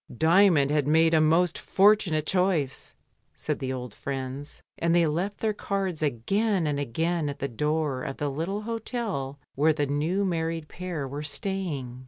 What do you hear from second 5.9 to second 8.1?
again and again at the door